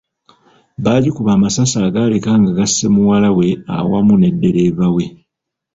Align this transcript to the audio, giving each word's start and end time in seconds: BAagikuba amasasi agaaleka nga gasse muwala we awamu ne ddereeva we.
BAagikuba 0.83 1.29
amasasi 1.33 1.75
agaaleka 1.87 2.29
nga 2.41 2.51
gasse 2.57 2.85
muwala 2.93 3.29
we 3.37 3.47
awamu 3.79 4.13
ne 4.17 4.29
ddereeva 4.33 4.87
we. 4.95 5.05